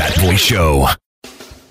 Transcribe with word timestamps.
Fat 0.00 0.16
Boy 0.22 0.34
Show. 0.34 0.86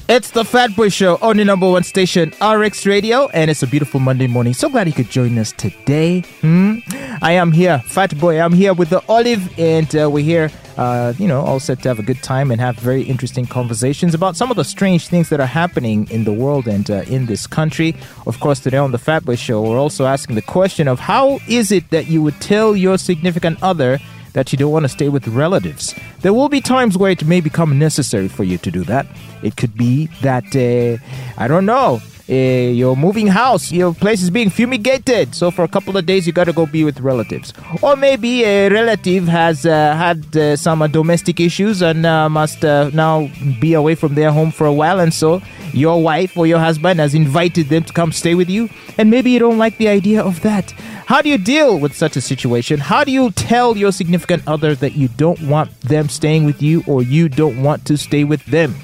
It's 0.08 0.29
the 0.29 0.46
Fat 0.46 0.76
Boy 0.76 0.90
Show 0.90 1.18
on 1.20 1.38
the 1.38 1.46
number 1.46 1.68
one 1.68 1.81
station, 1.81 2.32
RX 2.40 2.86
Radio, 2.86 3.28
and 3.29 3.50
it's 3.50 3.63
a 3.63 3.67
beautiful 3.67 4.00
Monday 4.00 4.28
morning. 4.28 4.54
So 4.54 4.70
glad 4.70 4.86
you 4.86 4.94
could 4.94 5.09
join 5.09 5.36
us 5.40 5.52
today. 5.52 6.20
Hmm? 6.42 6.78
I 7.23 7.31
am 7.31 7.52
here, 7.52 7.79
Fat 7.88 8.15
Boy. 8.20 8.39
I'm 8.39 8.54
here 8.54 8.76
with 8.76 8.92
the 8.92 9.02
Olive, 9.10 9.57
and 9.57 9.96
uh, 9.96 10.12
we're 10.12 10.23
here, 10.23 10.52
uh, 10.78 11.13
you 11.18 11.28
know, 11.28 11.42
all 11.42 11.60
set 11.60 11.81
to 11.81 11.89
have 11.89 11.97
a 11.97 12.04
good 12.04 12.21
time 12.21 12.52
and 12.52 12.62
have 12.62 12.76
very 12.76 13.02
interesting 13.02 13.47
conversations 13.47 14.14
about 14.14 14.38
some 14.38 14.52
of 14.52 14.57
the 14.57 14.64
strange 14.64 15.07
things 15.07 15.30
that 15.30 15.39
are 15.39 15.48
happening 15.48 16.07
in 16.11 16.23
the 16.23 16.34
world 16.34 16.68
and 16.68 16.91
uh, 16.91 17.02
in 17.07 17.25
this 17.25 17.48
country. 17.48 17.96
Of 18.27 18.39
course, 18.39 18.59
today 18.59 18.77
on 18.77 18.91
the 18.91 19.00
Fat 19.00 19.25
Boy 19.25 19.38
Show, 19.38 19.64
we're 19.64 19.80
also 19.80 20.05
asking 20.05 20.36
the 20.36 20.43
question 20.43 20.88
of 20.88 21.00
how 21.00 21.39
is 21.48 21.71
it 21.71 21.89
that 21.89 22.05
you 22.05 22.21
would 22.21 22.39
tell 22.39 22.75
your 22.75 23.00
significant 23.00 23.57
other 23.64 23.98
that 24.34 24.52
you 24.52 24.57
don't 24.57 24.71
want 24.71 24.84
to 24.84 24.89
stay 24.89 25.09
with 25.09 25.27
relatives. 25.27 25.96
There 26.21 26.34
will 26.34 26.50
be 26.50 26.61
times 26.61 26.98
where 26.98 27.11
it 27.11 27.25
may 27.25 27.41
become 27.41 27.79
necessary 27.79 28.28
for 28.28 28.43
you 28.43 28.57
to 28.59 28.71
do 28.71 28.84
that. 28.86 29.05
It 29.41 29.55
could 29.55 29.75
be 29.75 30.07
that, 30.21 30.55
uh, 30.55 31.02
I 31.38 31.47
don't 31.47 31.65
know, 31.65 32.02
uh, 32.30 32.33
you're 32.33 32.95
moving 32.95 33.28
house, 33.28 33.72
your 33.72 33.94
place 33.94 34.22
is 34.22 34.30
being 34.30 34.52
fumigated. 34.52 35.33
So 35.33 35.50
for 35.50 35.64
a 35.64 35.67
couple 35.67 35.97
of 35.97 36.05
days, 36.05 36.28
you 36.28 36.33
got 36.33 36.44
to 36.44 36.53
go 36.53 36.67
be 36.67 36.83
with 36.83 37.00
relatives. 37.00 37.53
Or 37.81 37.95
maybe 37.95 38.44
a 38.44 38.69
relative 38.69 39.28
has 39.28 39.66
uh, 39.66 39.95
had 39.95 40.38
uh, 40.38 40.55
some 40.55 40.83
uh, 40.83 40.88
domestic 40.88 41.39
issues 41.39 41.81
and 41.81 42.05
uh, 42.05 42.30
must 42.30 42.64
uh, 42.64 42.91
now 42.94 43.31
be 43.59 43.73
away 43.73 43.95
from 43.95 44.14
their 44.14 44.31
home 44.31 44.52
for 44.52 44.67
a 44.67 44.73
while. 44.73 45.00
And 45.00 45.11
so 45.11 45.41
your 45.73 46.03
wife 46.03 46.38
or 46.38 46.45
your 46.45 46.59
husband 46.59 47.00
has 47.00 47.16
invited 47.16 47.69
them 47.69 47.83
to 47.86 47.94
come 47.94 48.11
stay 48.11 48.36
with 48.36 48.50
you. 48.50 48.69
And 49.00 49.09
maybe 49.09 49.31
you 49.31 49.39
don't 49.39 49.58
like 49.58 49.77
the 49.77 49.88
idea 49.88 50.22
of 50.22 50.41
that. 50.41 50.72
How 51.09 51.23
do 51.23 51.30
you 51.30 51.39
deal 51.39 51.80
with 51.80 51.95
such 51.95 52.16
a 52.17 52.22
situation? 52.22 52.80
How 52.80 53.03
do 53.03 53.11
you 53.11 53.31
tell 53.31 53.75
your 53.75 53.91
significant 53.91 54.44
other 54.45 54.75
that 54.75 54.94
you 54.94 55.08
don't 55.08 55.41
want 55.41 55.72
them 55.81 56.08
staying 56.08 56.45
with 56.45 56.61
you 56.61 56.83
or 56.85 57.02
you 57.02 57.27
don't 57.27 57.63
want 57.63 57.83
to 57.85 57.97
stay 57.97 58.23
with 58.23 58.45
them? 58.45 58.75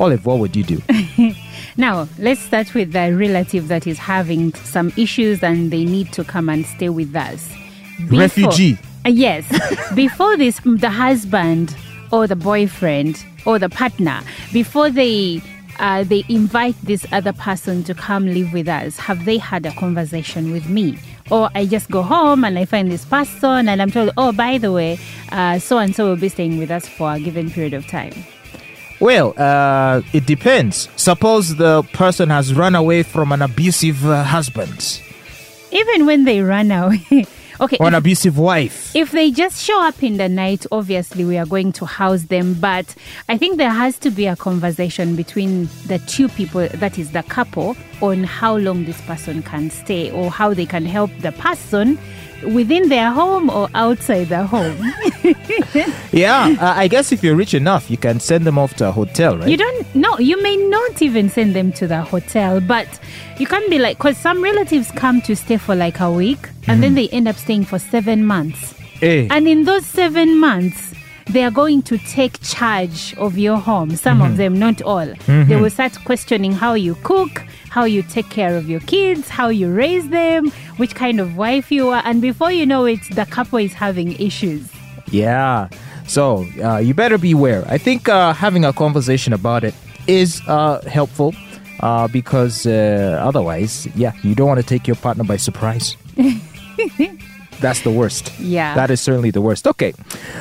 Olive, 0.00 0.26
what 0.26 0.40
would 0.40 0.56
you 0.56 0.64
do? 0.64 0.82
Now, 1.76 2.08
let's 2.18 2.40
start 2.40 2.74
with 2.74 2.92
the 2.92 3.14
relative 3.14 3.68
that 3.68 3.86
is 3.86 3.98
having 3.98 4.52
some 4.54 4.92
issues 4.96 5.44
and 5.44 5.70
they 5.70 5.84
need 5.84 6.12
to 6.14 6.24
come 6.24 6.48
and 6.48 6.66
stay 6.66 6.88
with 6.88 7.14
us. 7.14 7.48
Before- 8.08 8.18
Refugee. 8.18 8.76
Uh, 9.06 9.10
yes. 9.10 9.46
before 9.94 10.36
this, 10.36 10.58
the 10.64 10.90
husband 10.90 11.76
or 12.10 12.26
the 12.26 12.34
boyfriend 12.34 13.24
or 13.46 13.60
the 13.60 13.68
partner, 13.68 14.22
before 14.52 14.90
they 14.90 15.40
uh, 15.78 16.02
they 16.02 16.24
invite 16.28 16.74
this 16.82 17.06
other 17.12 17.32
person 17.32 17.84
to 17.84 17.94
come 17.94 18.26
live 18.26 18.52
with 18.52 18.66
us, 18.66 18.96
have 18.96 19.24
they 19.24 19.38
had 19.38 19.64
a 19.64 19.70
conversation 19.76 20.50
with 20.50 20.68
me? 20.68 20.98
Or 21.30 21.50
I 21.54 21.66
just 21.66 21.90
go 21.90 22.02
home 22.02 22.44
and 22.44 22.58
I 22.58 22.64
find 22.64 22.90
this 22.90 23.04
person 23.04 23.68
and 23.68 23.82
I'm 23.82 23.90
told, 23.90 24.10
oh, 24.16 24.32
by 24.32 24.58
the 24.58 24.72
way, 24.72 24.96
so 25.58 25.78
and 25.78 25.94
so 25.94 26.06
will 26.06 26.16
be 26.16 26.28
staying 26.28 26.58
with 26.58 26.70
us 26.70 26.88
for 26.88 27.12
a 27.12 27.20
given 27.20 27.50
period 27.50 27.74
of 27.74 27.86
time. 27.86 28.12
Well, 29.00 29.34
uh, 29.36 30.02
it 30.12 30.26
depends. 30.26 30.88
Suppose 30.96 31.54
the 31.56 31.82
person 31.92 32.30
has 32.30 32.52
run 32.52 32.74
away 32.74 33.04
from 33.04 33.30
an 33.30 33.42
abusive 33.42 34.04
uh, 34.04 34.24
husband 34.24 35.00
Even 35.70 36.06
when 36.06 36.24
they 36.24 36.40
run 36.40 36.70
away. 36.72 37.26
Okay. 37.60 37.76
or 37.80 37.86
an 37.86 37.94
if- 37.94 37.98
abusive 37.98 38.38
wife. 38.38 38.94
If 38.94 39.12
they 39.12 39.30
just 39.30 39.62
show 39.62 39.80
up 39.82 40.02
in 40.02 40.16
the 40.16 40.28
night, 40.28 40.66
obviously 40.72 41.24
we 41.24 41.36
are 41.38 41.46
going 41.46 41.72
to 41.72 41.84
house 41.84 42.24
them. 42.24 42.54
But 42.54 42.94
I 43.28 43.38
think 43.38 43.58
there 43.58 43.70
has 43.70 43.98
to 43.98 44.10
be 44.10 44.26
a 44.26 44.36
conversation 44.36 45.16
between 45.16 45.68
the 45.86 45.98
two 46.06 46.28
people, 46.28 46.68
that 46.68 46.98
is 46.98 47.12
the 47.12 47.22
couple, 47.22 47.76
on 48.00 48.24
how 48.24 48.56
long 48.56 48.84
this 48.84 49.00
person 49.02 49.42
can 49.42 49.70
stay 49.70 50.10
or 50.10 50.30
how 50.30 50.54
they 50.54 50.66
can 50.66 50.84
help 50.84 51.10
the 51.20 51.32
person 51.32 51.98
within 52.44 52.88
their 52.88 53.10
home 53.10 53.50
or 53.50 53.68
outside 53.74 54.28
their 54.28 54.44
home. 54.44 54.76
Yeah, 56.12 56.56
uh, 56.60 56.72
I 56.74 56.88
guess 56.88 57.12
if 57.12 57.22
you're 57.22 57.36
rich 57.36 57.52
enough, 57.54 57.90
you 57.90 57.96
can 57.98 58.18
send 58.18 58.46
them 58.46 58.58
off 58.58 58.74
to 58.76 58.88
a 58.88 58.92
hotel, 58.92 59.36
right? 59.36 59.48
You 59.48 59.56
don't 59.56 59.94
know. 59.94 60.18
You 60.18 60.42
may 60.42 60.56
not 60.56 61.02
even 61.02 61.28
send 61.28 61.54
them 61.54 61.70
to 61.72 61.86
the 61.86 62.00
hotel, 62.02 62.60
but 62.60 62.88
you 63.38 63.46
can 63.46 63.68
be 63.68 63.78
like, 63.78 63.98
because 63.98 64.16
some 64.16 64.42
relatives 64.42 64.90
come 64.92 65.20
to 65.22 65.36
stay 65.36 65.58
for 65.58 65.74
like 65.74 66.00
a 66.00 66.10
week 66.10 66.48
and 66.66 66.82
then 66.82 66.94
they 66.94 67.08
end 67.10 67.28
up 67.28 67.36
staying 67.36 67.64
for 67.66 67.78
seven 67.78 68.24
months. 68.24 68.74
Eh. 69.02 69.28
And 69.30 69.46
in 69.46 69.64
those 69.64 69.84
seven 69.86 70.38
months, 70.38 70.94
they 71.26 71.44
are 71.44 71.50
going 71.50 71.82
to 71.82 71.98
take 71.98 72.40
charge 72.40 73.14
of 73.18 73.36
your 73.36 73.58
home. 73.58 73.94
Some 73.96 74.22
of 74.22 74.38
them, 74.38 74.58
not 74.58 74.80
all. 74.82 75.12
They 75.26 75.56
will 75.56 75.70
start 75.70 75.92
questioning 76.04 76.52
how 76.52 76.72
you 76.74 76.94
cook, 77.04 77.42
how 77.70 77.84
you 77.84 78.02
take 78.02 78.30
care 78.30 78.56
of 78.56 78.68
your 78.68 78.80
kids, 78.80 79.28
how 79.28 79.48
you 79.48 79.72
raise 79.72 80.08
them, 80.08 80.50
which 80.76 80.94
kind 80.94 81.20
of 81.20 81.36
wife 81.36 81.70
you 81.70 81.88
are. 81.88 82.02
And 82.04 82.20
before 82.20 82.50
you 82.50 82.66
know 82.66 82.84
it, 82.84 83.00
the 83.12 83.26
couple 83.26 83.58
is 83.58 83.72
having 83.72 84.12
issues. 84.20 84.68
Yeah. 85.10 85.68
So 86.06 86.46
uh, 86.62 86.78
you 86.78 86.94
better 86.94 87.18
beware. 87.18 87.64
I 87.68 87.78
think 87.78 88.08
uh, 88.08 88.32
having 88.32 88.64
a 88.64 88.72
conversation 88.72 89.32
about 89.32 89.64
it 89.64 89.74
is 90.06 90.40
uh, 90.46 90.80
helpful 90.82 91.34
uh, 91.80 92.08
because 92.08 92.66
uh, 92.66 93.20
otherwise, 93.22 93.86
yeah, 93.94 94.12
you 94.22 94.34
don't 94.34 94.48
want 94.48 94.60
to 94.60 94.66
take 94.66 94.86
your 94.86 94.96
partner 94.96 95.24
by 95.24 95.36
surprise. 95.36 95.96
That's 97.60 97.82
the 97.82 97.90
worst. 97.90 98.32
Yeah. 98.38 98.74
That 98.74 98.90
is 98.90 99.00
certainly 99.00 99.30
the 99.30 99.40
worst. 99.40 99.66
Okay. 99.66 99.94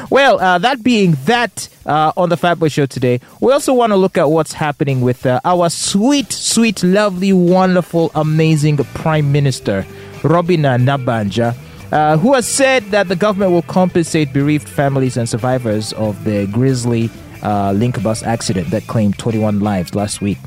Well, 0.10 0.40
uh, 0.40 0.58
that 0.60 0.84
being 0.84 1.18
that, 1.26 1.68
uh, 1.86 2.12
on 2.16 2.30
the 2.30 2.36
Fatboy 2.36 2.72
Show 2.72 2.86
today, 2.86 3.20
we 3.42 3.52
also 3.52 3.74
want 3.74 3.92
to 3.92 3.98
look 3.98 4.18
at 4.18 4.30
what's 4.30 4.54
happening 4.54 5.02
with 5.02 5.26
uh, 5.26 5.40
our 5.46 5.70
sweet, 5.70 6.32
sweet, 6.32 6.84
lovely, 6.84 7.34
wonderful, 7.34 8.12
amazing 8.16 8.78
Prime 8.78 9.32
Minister, 9.32 9.86
Robinah 10.22 10.78
Nabbanja, 10.82 11.56
uh, 11.92 12.18
who 12.18 12.34
has 12.34 12.48
said 12.48 12.84
that 12.86 13.08
the 13.08 13.16
government 13.16 13.52
will 13.52 13.62
compensate 13.64 14.34
bereaved 14.34 14.68
families 14.68 15.18
and 15.18 15.28
survivors 15.28 15.94
of 15.94 16.24
the 16.24 16.46
grisly 16.48 17.10
uh, 17.44 17.72
link 17.72 18.02
bus 18.04 18.24
accident 18.24 18.70
that 18.72 18.86
claimed 18.88 19.18
21 19.18 19.60
lives 19.60 19.96
last 19.96 20.22
week. 20.22 20.38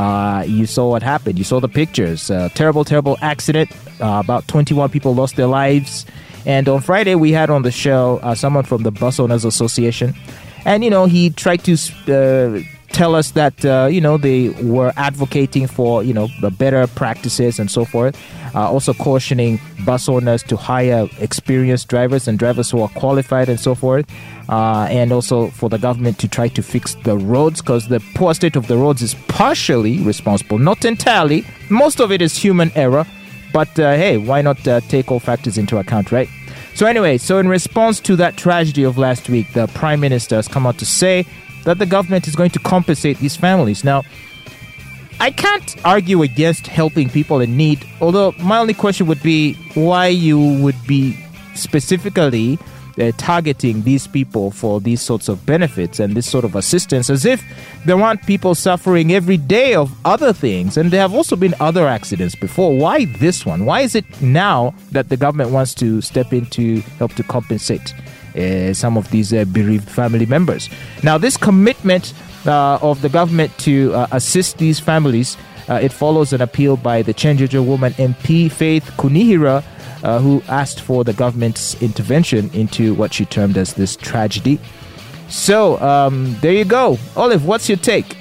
Uh, 0.00 0.42
you 0.44 0.64
saw 0.64 0.88
what 0.88 1.02
happened. 1.02 1.36
You 1.36 1.44
saw 1.44 1.60
the 1.60 1.68
pictures. 1.68 2.30
Uh, 2.30 2.48
terrible, 2.54 2.86
terrible 2.86 3.18
accident. 3.20 3.70
Uh, 4.00 4.22
about 4.24 4.48
21 4.48 4.88
people 4.88 5.14
lost 5.14 5.36
their 5.36 5.46
lives. 5.46 6.06
And 6.46 6.66
on 6.70 6.80
Friday, 6.80 7.16
we 7.16 7.32
had 7.32 7.50
on 7.50 7.62
the 7.62 7.70
show 7.70 8.18
uh, 8.22 8.34
someone 8.34 8.64
from 8.64 8.82
the 8.82 8.90
Bus 8.90 9.20
Owners 9.20 9.44
Association. 9.44 10.14
And, 10.64 10.82
you 10.82 10.88
know, 10.88 11.04
he 11.04 11.28
tried 11.28 11.64
to 11.64 11.74
uh, 12.08 12.62
tell 12.92 13.14
us 13.14 13.32
that, 13.32 13.64
uh, 13.64 13.88
you 13.90 14.00
know, 14.00 14.16
they 14.16 14.50
were 14.62 14.92
advocating 14.96 15.66
for, 15.66 16.02
you 16.02 16.12
know, 16.12 16.28
better 16.58 16.86
practices 16.88 17.58
and 17.58 17.70
so 17.70 17.84
forth. 17.84 18.16
Uh, 18.54 18.68
also 18.68 18.92
cautioning 18.92 19.60
bus 19.84 20.08
owners 20.08 20.42
to 20.42 20.56
hire 20.56 21.08
experienced 21.20 21.88
drivers 21.88 22.26
and 22.26 22.38
drivers 22.38 22.68
who 22.70 22.82
are 22.82 22.88
qualified 22.88 23.48
and 23.48 23.60
so 23.60 23.74
forth. 23.74 24.06
Uh, 24.48 24.88
and 24.90 25.12
also 25.12 25.48
for 25.50 25.68
the 25.68 25.78
government 25.78 26.18
to 26.18 26.26
try 26.26 26.48
to 26.48 26.62
fix 26.62 26.96
the 27.04 27.16
roads 27.16 27.60
because 27.60 27.88
the 27.88 28.00
poor 28.14 28.34
state 28.34 28.56
of 28.56 28.66
the 28.66 28.76
roads 28.76 29.02
is 29.02 29.14
partially 29.28 30.02
responsible, 30.02 30.58
not 30.58 30.84
entirely. 30.84 31.44
Most 31.68 32.00
of 32.00 32.10
it 32.10 32.20
is 32.20 32.36
human 32.36 32.72
error. 32.74 33.06
But 33.52 33.78
uh, 33.78 33.94
hey, 33.96 34.16
why 34.16 34.42
not 34.42 34.66
uh, 34.66 34.80
take 34.80 35.10
all 35.10 35.18
factors 35.18 35.58
into 35.58 35.78
account, 35.78 36.12
right? 36.12 36.28
So, 36.74 36.86
anyway, 36.86 37.18
so 37.18 37.38
in 37.38 37.48
response 37.48 38.00
to 38.00 38.16
that 38.16 38.36
tragedy 38.36 38.84
of 38.84 38.96
last 38.96 39.28
week, 39.28 39.52
the 39.54 39.66
Prime 39.68 40.00
Minister 40.00 40.36
has 40.36 40.46
come 40.46 40.66
out 40.66 40.78
to 40.78 40.86
say 40.86 41.26
that 41.64 41.78
the 41.78 41.86
government 41.86 42.26
is 42.26 42.36
going 42.36 42.50
to 42.50 42.58
compensate 42.58 43.18
these 43.18 43.36
families. 43.36 43.84
Now, 43.84 44.02
I 45.20 45.30
can't 45.30 45.76
argue 45.84 46.22
against 46.22 46.66
helping 46.66 47.10
people 47.10 47.40
in 47.40 47.56
need, 47.56 47.86
although 48.00 48.32
my 48.40 48.58
only 48.58 48.74
question 48.74 49.06
would 49.06 49.22
be 49.22 49.54
why 49.74 50.06
you 50.06 50.38
would 50.62 50.86
be 50.86 51.18
specifically 51.54 52.58
uh, 52.98 53.12
targeting 53.16 53.82
these 53.82 54.06
people 54.06 54.50
for 54.50 54.80
these 54.80 55.00
sorts 55.00 55.28
of 55.28 55.44
benefits 55.46 56.00
and 56.00 56.16
this 56.16 56.28
sort 56.28 56.44
of 56.44 56.56
assistance 56.56 57.08
as 57.10 57.24
if 57.24 57.42
there 57.84 58.00
aren't 58.00 58.24
people 58.26 58.54
suffering 58.54 59.12
every 59.12 59.36
day 59.36 59.74
of 59.74 59.94
other 60.04 60.32
things 60.32 60.76
and 60.76 60.90
there 60.90 61.00
have 61.00 61.14
also 61.14 61.36
been 61.36 61.54
other 61.60 61.86
accidents 61.86 62.34
before 62.34 62.76
why 62.76 63.04
this 63.18 63.46
one 63.46 63.64
why 63.64 63.80
is 63.80 63.94
it 63.94 64.04
now 64.20 64.74
that 64.90 65.08
the 65.08 65.16
government 65.16 65.50
wants 65.50 65.74
to 65.74 66.00
step 66.00 66.32
in 66.32 66.44
to 66.46 66.80
help 66.98 67.12
to 67.14 67.22
compensate 67.22 67.94
uh, 68.36 68.72
some 68.72 68.96
of 68.96 69.10
these 69.10 69.32
uh, 69.32 69.44
bereaved 69.46 69.88
family 69.88 70.26
members 70.26 70.68
now 71.02 71.18
this 71.18 71.36
commitment 71.36 72.12
uh, 72.46 72.78
of 72.80 73.02
the 73.02 73.08
government 73.08 73.56
to 73.58 73.92
uh, 73.94 74.06
assist 74.12 74.58
these 74.58 74.80
families 74.80 75.36
uh, 75.68 75.74
it 75.74 75.92
follows 75.92 76.32
an 76.32 76.40
appeal 76.40 76.76
by 76.76 77.02
the 77.02 77.14
Kyenjojo 77.14 77.64
woman 77.64 77.92
MP 77.94 78.50
Faith 78.50 78.84
Kunihira 78.96 79.62
who 80.20 80.42
asked 80.48 80.80
for 80.80 81.04
the 81.04 81.12
government's 81.12 81.80
intervention 81.82 82.50
into 82.54 82.94
what 82.94 83.12
she 83.12 83.26
termed 83.26 83.58
as 83.58 83.74
this 83.74 83.96
tragedy. 83.96 84.58
So, 85.28 85.78
um, 85.80 86.34
there 86.40 86.52
you 86.52 86.64
go. 86.64 86.98
Olive, 87.16 87.46
what's 87.46 87.68
your 87.68 87.78
take? 87.78 88.16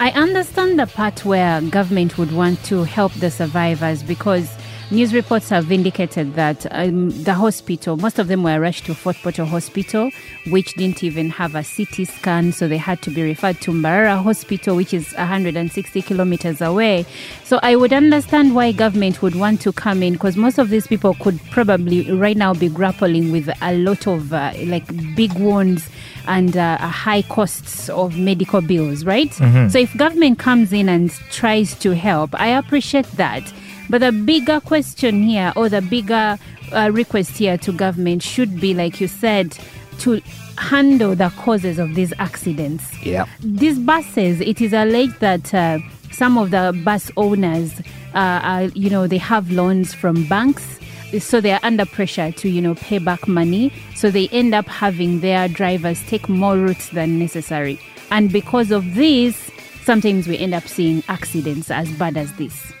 I 0.00 0.10
understand 0.10 0.78
the 0.78 0.86
part 0.86 1.24
where 1.24 1.60
government 1.62 2.18
would 2.18 2.32
want 2.32 2.62
to 2.64 2.82
help 2.82 3.12
the 3.14 3.30
survivors 3.30 4.02
because 4.02 4.50
news 4.90 5.14
reports 5.14 5.48
have 5.48 5.70
indicated 5.72 6.34
that 6.34 6.66
um, 6.70 7.10
the 7.22 7.34
hospital, 7.34 7.96
most 7.96 8.18
of 8.18 8.28
them 8.28 8.42
were 8.42 8.60
rushed 8.60 8.86
to 8.86 8.94
Fort 8.94 9.16
Portal 9.16 9.46
Hospital, 9.46 10.10
which 10.48 10.74
didn't 10.74 11.02
even 11.02 11.30
have 11.30 11.54
a 11.54 11.64
CT 11.64 12.06
scan, 12.06 12.52
so 12.52 12.68
they 12.68 12.76
had 12.76 13.00
to 13.02 13.10
be 13.10 13.22
referred 13.22 13.60
to 13.62 13.70
Mbarara 13.72 14.22
Hospital, 14.22 14.76
which 14.76 14.92
is 14.92 15.12
160 15.14 16.02
kilometers 16.02 16.60
away. 16.60 17.06
So 17.44 17.58
I 17.62 17.76
would 17.76 17.92
understand 17.92 18.54
why 18.54 18.72
government 18.72 19.22
would 19.22 19.34
want 19.34 19.60
to 19.62 19.72
come 19.72 20.02
in 20.02 20.14
because 20.14 20.36
most 20.36 20.58
of 20.58 20.68
these 20.68 20.86
people 20.86 21.14
could 21.14 21.40
probably 21.50 22.10
right 22.12 22.36
now 22.36 22.54
be 22.54 22.68
grappling 22.68 23.32
with 23.32 23.48
a 23.62 23.76
lot 23.76 24.06
of 24.06 24.32
uh, 24.32 24.52
like 24.64 24.86
big 25.14 25.32
wounds 25.34 25.88
and 26.26 26.56
uh, 26.56 26.78
high 26.78 27.22
costs 27.22 27.88
of 27.88 28.18
medical 28.18 28.60
bills, 28.60 29.04
right? 29.04 29.30
Mm-hmm. 29.30 29.68
So 29.68 29.78
if 29.78 29.96
government 29.96 30.38
comes 30.38 30.72
in 30.72 30.88
and 30.88 31.10
tries 31.30 31.74
to 31.80 31.94
help, 31.94 32.38
I 32.40 32.48
appreciate 32.48 33.06
that. 33.12 33.52
But 33.90 34.00
the 34.00 34.12
bigger 34.12 34.60
question 34.60 35.22
here, 35.22 35.52
or 35.56 35.68
the 35.68 35.82
bigger 35.82 36.38
uh, 36.72 36.90
request 36.92 37.36
here 37.36 37.58
to 37.58 37.72
government, 37.72 38.22
should 38.22 38.60
be, 38.60 38.74
like 38.74 39.00
you 39.00 39.08
said, 39.08 39.56
to 40.00 40.20
handle 40.58 41.14
the 41.14 41.30
causes 41.30 41.78
of 41.78 41.94
these 41.94 42.12
accidents. 42.18 42.84
Yeah. 43.04 43.26
These 43.40 43.78
buses, 43.78 44.40
it 44.40 44.60
is 44.60 44.72
alleged 44.72 45.20
that 45.20 45.52
uh, 45.52 45.78
some 46.12 46.38
of 46.38 46.50
the 46.50 46.78
bus 46.84 47.10
owners, 47.16 47.80
uh, 48.14 48.40
are, 48.42 48.62
you 48.74 48.90
know, 48.90 49.06
they 49.06 49.18
have 49.18 49.50
loans 49.50 49.92
from 49.92 50.26
banks 50.28 50.78
so 51.18 51.40
they 51.40 51.52
are 51.52 51.60
under 51.62 51.86
pressure 51.86 52.32
to 52.32 52.48
you 52.48 52.60
know 52.60 52.74
pay 52.74 52.98
back 52.98 53.28
money 53.28 53.72
so 53.94 54.10
they 54.10 54.28
end 54.28 54.54
up 54.54 54.66
having 54.66 55.20
their 55.20 55.48
drivers 55.48 56.04
take 56.06 56.28
more 56.28 56.56
routes 56.56 56.88
than 56.90 57.18
necessary 57.18 57.78
and 58.10 58.32
because 58.32 58.70
of 58.70 58.94
this 58.94 59.50
sometimes 59.82 60.26
we 60.26 60.38
end 60.38 60.54
up 60.54 60.66
seeing 60.66 61.02
accidents 61.08 61.70
as 61.70 61.90
bad 61.92 62.16
as 62.16 62.32
this 62.34 62.72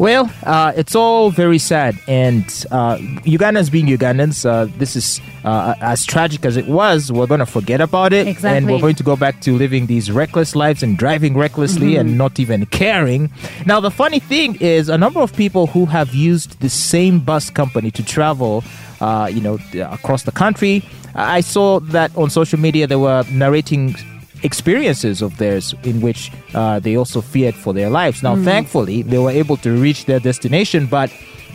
Well, 0.00 0.32
uh, 0.44 0.72
it's 0.76 0.94
all 0.94 1.30
very 1.30 1.58
sad, 1.58 1.94
and 2.08 2.44
uh, 2.70 2.96
Ugandans 3.26 3.70
being 3.70 3.84
Ugandans, 3.84 4.48
uh, 4.48 4.64
this 4.78 4.96
is 4.96 5.20
uh, 5.44 5.74
as 5.82 6.06
tragic 6.06 6.46
as 6.46 6.56
it 6.56 6.66
was. 6.68 7.12
We're 7.12 7.26
going 7.26 7.40
to 7.40 7.44
forget 7.44 7.82
about 7.82 8.14
it, 8.14 8.42
and 8.42 8.64
we're 8.64 8.80
going 8.80 8.94
to 8.94 9.02
go 9.02 9.14
back 9.14 9.42
to 9.42 9.52
living 9.58 9.88
these 9.88 10.10
reckless 10.10 10.56
lives 10.56 10.82
and 10.82 10.96
driving 10.96 11.36
recklessly 11.36 11.96
and 11.96 12.16
not 12.16 12.40
even 12.40 12.64
caring. 12.64 13.30
Now, 13.66 13.78
the 13.78 13.90
funny 13.90 14.20
thing 14.20 14.56
is, 14.58 14.88
a 14.88 14.96
number 14.96 15.20
of 15.20 15.36
people 15.36 15.66
who 15.66 15.84
have 15.84 16.14
used 16.14 16.60
the 16.60 16.70
same 16.70 17.20
bus 17.20 17.50
company 17.50 17.90
to 17.90 18.02
travel, 18.02 18.64
uh, 19.02 19.28
you 19.30 19.42
know, 19.42 19.58
across 19.90 20.22
the 20.22 20.32
country. 20.32 20.82
I 21.14 21.42
saw 21.42 21.78
that 21.78 22.16
on 22.16 22.30
social 22.30 22.58
media 22.58 22.86
they 22.86 22.96
were 22.96 23.22
narrating 23.30 23.96
experiences 24.42 25.22
of 25.22 25.36
theirs 25.38 25.74
in 25.84 26.00
which 26.00 26.30
uh, 26.54 26.78
they 26.80 26.96
also 26.96 27.20
feared 27.20 27.54
for 27.54 27.72
their 27.72 27.90
lives. 27.90 28.22
Now, 28.22 28.36
thankfully, 28.36 29.02
they 29.02 29.18
were 29.18 29.30
able 29.30 29.56
to 29.58 29.72
reach 29.72 30.06
their 30.06 30.20
destination, 30.20 30.86
but 30.86 31.12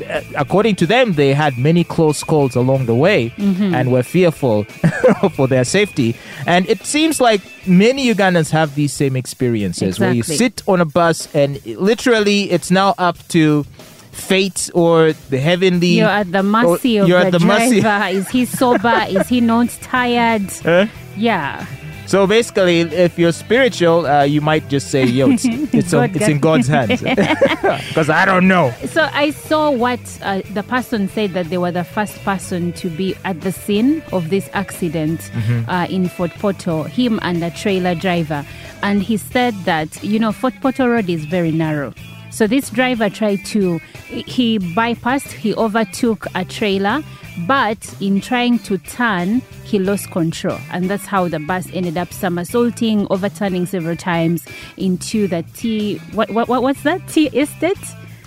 uh, 0.09 0.21
according 0.35 0.75
to 0.75 0.85
them, 0.85 1.13
they 1.13 1.33
had 1.33 1.57
many 1.57 1.83
close 1.83 2.23
calls 2.23 2.55
along 2.55 2.85
the 2.85 2.95
way 2.95 3.33
and 3.37 3.91
were 3.91 4.03
fearful 4.03 4.63
for 5.35 5.47
their 5.47 5.63
safety. 5.63 6.15
And 6.45 6.67
it 6.69 6.85
seems 6.85 7.21
like 7.21 7.41
many 7.67 8.13
Ugandans 8.13 8.51
have 8.51 8.75
these 8.75 8.93
same 8.93 9.15
experiences 9.15 9.99
where 9.99 10.13
you 10.13 10.23
sit 10.23 10.61
on 10.67 10.81
a 10.81 10.85
bus 10.85 11.33
and 11.33 11.65
literally 11.65 12.51
it's 12.51 12.71
now 12.71 12.93
up 12.97 13.17
to 13.29 13.65
fate 14.11 14.69
or 14.73 15.11
the 15.29 15.37
heavenly 15.37 15.87
you're 15.87 16.07
at 16.07 16.31
the 16.31 16.41
mercy 16.41 16.97
of 16.97 17.07
the 17.07 17.37
the 17.37 17.45
mercy. 17.45 17.81
driver. 17.81 18.17
Is 18.17 18.29
he 18.29 18.45
sober? 18.45 19.05
Is 19.09 19.27
he 19.27 19.41
not 19.41 19.67
tired? 19.81 20.49
Huh? 20.63 20.87
yeah 21.17 21.65
So 22.07 22.27
basically, 22.27 22.81
if 22.81 23.17
you're 23.17 23.31
spiritual, 23.31 24.05
uh, 24.05 24.23
you 24.23 24.39
might 24.41 24.69
just 24.69 24.91
say, 24.91 25.05
"Yo, 25.05 25.29
it's 25.31 25.45
it's, 25.73 25.91
God 25.91 26.15
it's 26.15 26.27
in 26.27 26.39
God's 26.39 26.67
hands," 26.67 27.01
because 27.01 28.09
I 28.09 28.25
don't 28.25 28.47
know. 28.47 28.71
So 28.85 29.09
I 29.11 29.31
saw 29.31 29.71
what 29.71 29.99
uh, 30.21 30.41
the 30.53 30.63
person 30.63 31.07
said 31.09 31.31
that 31.33 31.49
they 31.49 31.57
were 31.57 31.71
the 31.71 31.83
first 31.83 32.23
person 32.23 32.73
to 32.73 32.89
be 32.89 33.15
at 33.23 33.41
the 33.41 33.51
scene 33.51 34.03
of 34.11 34.29
this 34.29 34.49
accident 34.53 35.19
Mm-hmm. 35.35 35.69
uh, 35.69 35.85
in 35.89 36.07
Fort 36.07 36.31
Portal, 36.35 36.83
him 36.83 37.19
and 37.21 37.43
a 37.43 37.49
trailer 37.51 37.95
driver. 37.95 38.45
And 38.81 39.01
he 39.01 39.17
said 39.17 39.53
that, 39.65 40.01
you 40.03 40.19
know, 40.19 40.31
Fort 40.31 40.53
Portal 40.61 40.87
Road 40.87 41.09
is 41.09 41.25
very 41.25 41.51
narrow. 41.51 41.93
So 42.29 42.47
this 42.47 42.69
driver 42.69 43.09
tried 43.09 43.43
to, 43.45 43.79
he 44.07 44.59
bypassed, 44.59 45.31
he 45.31 45.53
overtook 45.55 46.27
a 46.35 46.45
trailer, 46.45 47.01
but 47.47 48.01
in 48.01 48.21
trying 48.21 48.59
to 48.59 48.77
turn, 48.77 49.41
he 49.63 49.79
lost 49.79 50.11
control. 50.11 50.57
And 50.71 50.89
that's 50.89 51.05
how 51.05 51.27
the 51.27 51.39
bus 51.39 51.67
ended 51.73 51.97
up 51.97 52.11
somersaulting, 52.13 53.07
overturning 53.09 53.65
several 53.65 53.95
times 53.95 54.45
into 54.77 55.27
the 55.27 55.43
T, 55.53 55.97
what, 56.13 56.29
what, 56.31 56.47
what 56.47 56.63
what's 56.63 56.83
that? 56.83 57.05
tea 57.07 57.27
estate? 57.27 57.77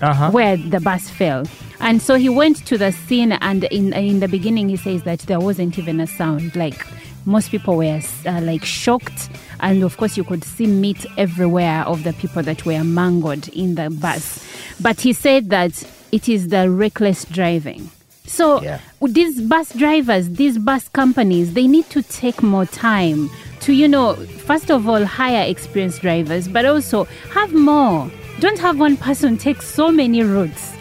Uh-huh. 0.00 0.30
where 0.30 0.56
the 0.56 0.78
bus 0.78 1.10
fell. 1.10 1.44
And 1.80 2.00
so 2.00 2.14
he 2.14 2.28
went 2.28 2.64
to 2.66 2.78
the 2.78 2.92
scene, 2.92 3.32
and 3.32 3.64
in 3.64 3.92
in 3.92 4.20
the 4.20 4.28
beginning, 4.28 4.68
he 4.68 4.76
says 4.76 5.02
that 5.02 5.18
there 5.20 5.40
wasn't 5.40 5.76
even 5.76 5.98
a 5.98 6.06
sound. 6.06 6.54
Like 6.54 6.86
most 7.24 7.50
people 7.50 7.76
were 7.76 8.00
uh, 8.26 8.40
like 8.40 8.64
shocked, 8.64 9.28
and 9.58 9.82
of 9.82 9.96
course, 9.96 10.16
you 10.16 10.22
could 10.22 10.44
see 10.44 10.68
meat 10.68 11.04
everywhere 11.16 11.82
of 11.84 12.04
the 12.04 12.12
people 12.12 12.44
that 12.44 12.64
were 12.64 12.84
mangled 12.84 13.48
in 13.48 13.74
the 13.74 13.90
bus. 13.90 14.44
But 14.80 15.00
he 15.00 15.12
said 15.12 15.50
that 15.50 15.82
it 16.12 16.28
is 16.28 16.48
the 16.48 16.70
reckless 16.70 17.24
driving. 17.24 17.90
So 18.28 18.62
Yeah. 18.62 18.78
these 19.00 19.40
bus 19.40 19.72
drivers, 19.74 20.30
these 20.30 20.58
bus 20.58 20.88
companies, 20.88 21.54
they 21.54 21.66
need 21.66 21.88
to 21.90 22.02
take 22.02 22.42
more 22.42 22.66
time 22.66 23.30
to, 23.60 23.72
you 23.72 23.88
know, 23.88 24.14
first 24.46 24.70
of 24.70 24.88
all, 24.88 25.04
hire 25.04 25.44
experienced 25.48 26.02
drivers, 26.02 26.46
but 26.46 26.64
also 26.64 27.04
have 27.32 27.52
more. 27.52 28.10
Don't 28.40 28.58
have 28.58 28.78
one 28.78 28.96
person 28.96 29.36
take 29.36 29.60
so 29.62 29.90
many 29.90 30.22
routes. 30.22 30.77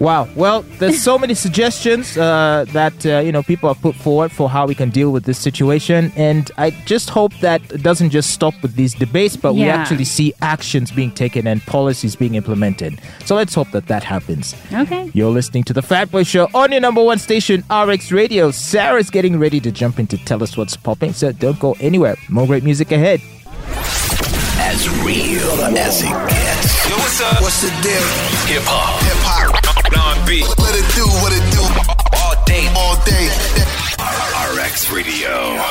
Wow. 0.00 0.28
Well, 0.34 0.62
there's 0.78 1.02
so 1.02 1.18
many 1.18 1.34
suggestions 1.34 2.16
uh, 2.18 2.64
that 2.72 3.06
uh, 3.06 3.18
you 3.20 3.32
know 3.32 3.42
people 3.42 3.72
have 3.72 3.80
put 3.80 3.94
forward 3.94 4.32
for 4.32 4.48
how 4.48 4.66
we 4.66 4.74
can 4.74 4.90
deal 4.90 5.10
with 5.10 5.24
this 5.24 5.38
situation, 5.38 6.12
and 6.16 6.50
I 6.58 6.70
just 6.84 7.10
hope 7.10 7.32
that 7.40 7.60
it 7.72 7.82
doesn't 7.82 8.10
just 8.10 8.30
stop 8.30 8.54
with 8.62 8.74
these 8.74 8.94
debates, 8.94 9.36
but 9.36 9.54
we 9.54 9.64
actually 9.64 10.04
see 10.04 10.34
actions 10.42 10.90
being 10.90 11.10
taken 11.12 11.46
and 11.46 11.62
policies 11.62 12.16
being 12.16 12.34
implemented. 12.34 13.00
So 13.24 13.34
let's 13.36 13.54
hope 13.54 13.70
that 13.70 13.86
that 13.86 14.02
happens. 14.04 14.54
Okay. 14.72 15.10
You're 15.14 15.30
listening 15.30 15.64
to 15.64 15.72
the 15.72 15.82
Fat 15.82 16.10
Boy 16.10 16.24
Show 16.24 16.48
on 16.54 16.72
your 16.72 16.80
number 16.80 17.02
one 17.02 17.18
station, 17.18 17.64
RX 17.70 18.12
Radio. 18.12 18.50
Sarah's 18.50 19.10
getting 19.10 19.38
ready 19.38 19.60
to 19.60 19.70
jump 19.70 19.98
in 19.98 20.06
to 20.08 20.18
tell 20.18 20.42
us 20.42 20.56
what's 20.56 20.76
popping, 20.76 21.12
so 21.12 21.32
don't 21.32 21.58
go 21.58 21.76
anywhere. 21.80 22.16
More 22.28 22.46
great 22.46 22.64
music 22.64 22.92
ahead. 22.92 23.20
As 24.58 24.88
real 25.04 25.50
as 25.76 26.02
it 26.02 26.06
gets. 26.08 26.88
Yo, 26.90 26.96
what's 26.96 27.20
up? 27.20 27.40
What's 27.42 27.62
the 27.62 27.68
deal? 27.82 28.02
Hip 28.48 28.62
hop. 28.64 29.02
Hip 29.02 29.16
hop. 29.22 29.63
Let 30.26 30.40
it 30.40 30.94
do 30.96 31.04
what 31.20 31.34
it 31.36 31.44
do. 31.52 31.60
All 32.16 32.44
day. 32.46 32.66
All 32.74 32.96
day. 33.04 33.28
RX 34.58 34.90
Radio. 34.90 35.64